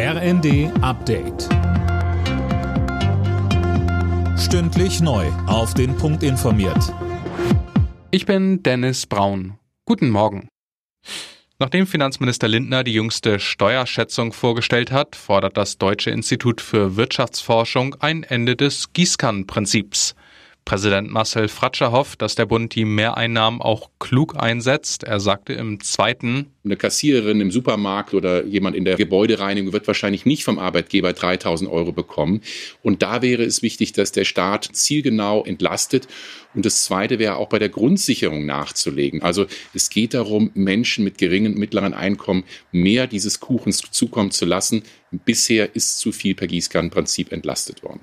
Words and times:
RND 0.00 0.70
Update. 0.80 1.48
Stündlich 4.38 5.00
neu. 5.00 5.26
Auf 5.48 5.74
den 5.74 5.96
Punkt 5.96 6.22
informiert. 6.22 6.94
Ich 8.12 8.24
bin 8.24 8.62
Dennis 8.62 9.06
Braun. 9.06 9.58
Guten 9.86 10.10
Morgen. 10.10 10.46
Nachdem 11.58 11.88
Finanzminister 11.88 12.46
Lindner 12.46 12.84
die 12.84 12.92
jüngste 12.92 13.40
Steuerschätzung 13.40 14.32
vorgestellt 14.32 14.92
hat, 14.92 15.16
fordert 15.16 15.56
das 15.56 15.78
Deutsche 15.78 16.10
Institut 16.10 16.60
für 16.60 16.94
Wirtschaftsforschung 16.94 17.96
ein 17.98 18.22
Ende 18.22 18.54
des 18.54 18.92
Gießkannenprinzips. 18.92 20.14
Präsident 20.68 21.10
Marcel 21.10 21.48
Fratscher 21.48 21.92
hofft, 21.92 22.20
dass 22.20 22.34
der 22.34 22.44
Bund 22.44 22.74
die 22.74 22.84
Mehreinnahmen 22.84 23.62
auch 23.62 23.88
klug 23.98 24.36
einsetzt. 24.36 25.02
Er 25.02 25.18
sagte 25.18 25.54
im 25.54 25.80
zweiten, 25.80 26.52
eine 26.62 26.76
Kassiererin 26.76 27.40
im 27.40 27.50
Supermarkt 27.50 28.12
oder 28.12 28.44
jemand 28.44 28.76
in 28.76 28.84
der 28.84 28.96
Gebäudereinigung 28.96 29.72
wird 29.72 29.86
wahrscheinlich 29.86 30.26
nicht 30.26 30.44
vom 30.44 30.58
Arbeitgeber 30.58 31.14
3000 31.14 31.70
Euro 31.70 31.92
bekommen. 31.92 32.42
Und 32.82 33.00
da 33.00 33.22
wäre 33.22 33.44
es 33.44 33.62
wichtig, 33.62 33.94
dass 33.94 34.12
der 34.12 34.26
Staat 34.26 34.68
zielgenau 34.70 35.42
entlastet. 35.42 36.06
Und 36.54 36.66
das 36.66 36.84
Zweite 36.84 37.18
wäre 37.18 37.36
auch 37.36 37.48
bei 37.48 37.58
der 37.58 37.70
Grundsicherung 37.70 38.44
nachzulegen. 38.44 39.22
Also 39.22 39.46
es 39.72 39.88
geht 39.88 40.12
darum, 40.12 40.50
Menschen 40.52 41.02
mit 41.02 41.16
geringen 41.16 41.54
und 41.54 41.58
mittleren 41.58 41.94
Einkommen 41.94 42.44
mehr 42.72 43.06
dieses 43.06 43.40
Kuchens 43.40 43.80
zukommen 43.90 44.32
zu 44.32 44.44
lassen. 44.44 44.82
Bisher 45.12 45.74
ist 45.74 45.98
zu 45.98 46.12
viel 46.12 46.34
per 46.34 46.46
Gießkannenprinzip 46.46 47.32
entlastet 47.32 47.82
worden 47.82 48.00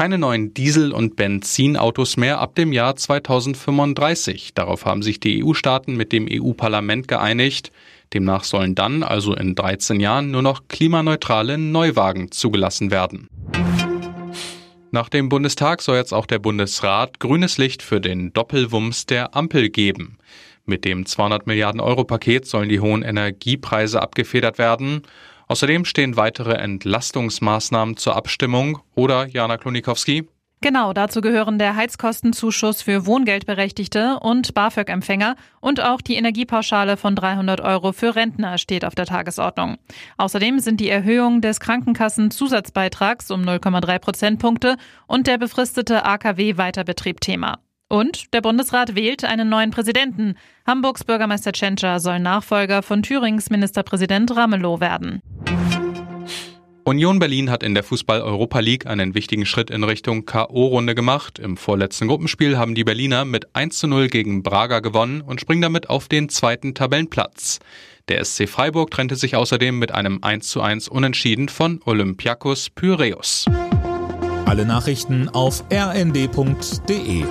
keine 0.00 0.16
neuen 0.16 0.54
Diesel- 0.54 0.92
und 0.92 1.14
Benzinautos 1.16 2.16
mehr 2.16 2.40
ab 2.40 2.54
dem 2.54 2.72
Jahr 2.72 2.96
2035. 2.96 4.54
Darauf 4.54 4.86
haben 4.86 5.02
sich 5.02 5.20
die 5.20 5.44
EU-Staaten 5.44 5.94
mit 5.94 6.10
dem 6.12 6.26
EU-Parlament 6.26 7.06
geeinigt. 7.06 7.70
Demnach 8.14 8.44
sollen 8.44 8.74
dann, 8.74 9.02
also 9.02 9.34
in 9.34 9.54
13 9.54 10.00
Jahren, 10.00 10.30
nur 10.30 10.40
noch 10.40 10.68
klimaneutrale 10.68 11.58
Neuwagen 11.58 12.30
zugelassen 12.30 12.90
werden. 12.90 13.28
Nach 14.90 15.10
dem 15.10 15.28
Bundestag 15.28 15.82
soll 15.82 15.98
jetzt 15.98 16.14
auch 16.14 16.24
der 16.24 16.38
Bundesrat 16.38 17.20
grünes 17.20 17.58
Licht 17.58 17.82
für 17.82 18.00
den 18.00 18.32
Doppelwumms 18.32 19.04
der 19.04 19.36
Ampel 19.36 19.68
geben. 19.68 20.16
Mit 20.64 20.86
dem 20.86 21.04
200 21.04 21.46
Milliarden 21.46 21.80
Euro 21.82 22.04
Paket 22.04 22.46
sollen 22.46 22.70
die 22.70 22.80
hohen 22.80 23.02
Energiepreise 23.02 24.00
abgefedert 24.00 24.56
werden. 24.56 25.02
Außerdem 25.50 25.84
stehen 25.84 26.16
weitere 26.16 26.54
Entlastungsmaßnahmen 26.54 27.96
zur 27.96 28.14
Abstimmung 28.14 28.78
oder 28.94 29.26
Jana 29.26 29.56
Klonikowski. 29.56 30.28
Genau, 30.60 30.92
dazu 30.92 31.20
gehören 31.20 31.58
der 31.58 31.74
Heizkostenzuschuss 31.74 32.82
für 32.82 33.04
Wohngeldberechtigte 33.04 34.20
und 34.20 34.54
BAföG-Empfänger 34.54 35.34
und 35.60 35.80
auch 35.80 36.02
die 36.02 36.14
Energiepauschale 36.14 36.96
von 36.96 37.16
300 37.16 37.60
Euro 37.62 37.90
für 37.90 38.14
Rentner 38.14 38.58
steht 38.58 38.84
auf 38.84 38.94
der 38.94 39.06
Tagesordnung. 39.06 39.78
Außerdem 40.18 40.60
sind 40.60 40.78
die 40.78 40.88
Erhöhung 40.88 41.40
des 41.40 41.58
Krankenkassenzusatzbeitrags 41.58 43.32
um 43.32 43.42
0,3 43.42 43.98
Prozentpunkte 43.98 44.76
und 45.08 45.26
der 45.26 45.38
befristete 45.38 46.04
AKW-Weiterbetrieb 46.04 47.20
Thema. 47.20 47.58
Und 47.90 48.32
der 48.34 48.40
Bundesrat 48.40 48.94
wählt 48.94 49.24
einen 49.24 49.48
neuen 49.48 49.72
Präsidenten. 49.72 50.36
Hamburgs 50.64 51.02
Bürgermeister 51.02 51.50
Tschentscher 51.50 51.98
soll 51.98 52.20
Nachfolger 52.20 52.84
von 52.84 53.02
Thürings 53.02 53.50
Ministerpräsident 53.50 54.36
Ramelow 54.36 54.78
werden. 54.78 55.20
Union 56.84 57.18
Berlin 57.18 57.50
hat 57.50 57.62
in 57.62 57.74
der 57.74 57.82
Fußball-Europa 57.82 58.60
League 58.60 58.86
einen 58.86 59.14
wichtigen 59.14 59.44
Schritt 59.44 59.70
in 59.70 59.84
Richtung 59.84 60.24
K.O.-Runde 60.24 60.94
gemacht. 60.94 61.38
Im 61.38 61.56
vorletzten 61.56 62.08
Gruppenspiel 62.08 62.56
haben 62.56 62.74
die 62.74 62.84
Berliner 62.84 63.24
mit 63.24 63.54
1 63.54 63.78
zu 63.78 63.86
0 63.86 64.08
gegen 64.08 64.42
Braga 64.42 64.80
gewonnen 64.80 65.20
und 65.20 65.40
springen 65.40 65.62
damit 65.62 65.90
auf 65.90 66.08
den 66.08 66.28
zweiten 66.28 66.74
Tabellenplatz. 66.74 67.58
Der 68.08 68.24
SC 68.24 68.48
Freiburg 68.48 68.90
trennte 68.90 69.16
sich 69.16 69.36
außerdem 69.36 69.78
mit 69.78 69.92
einem 69.92 70.22
1 70.22 70.48
zu 70.48 70.62
1 70.62 70.88
Unentschieden 70.88 71.48
von 71.48 71.80
Olympiakos 71.84 72.70
Pyreus. 72.70 73.44
Alle 74.46 74.64
Nachrichten 74.64 75.28
auf 75.28 75.62
rnd.de 75.72 77.24